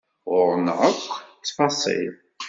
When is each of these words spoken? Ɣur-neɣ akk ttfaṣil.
Ɣur-neɣ 0.33 0.79
akk 0.89 1.11
ttfaṣil. 1.41 2.13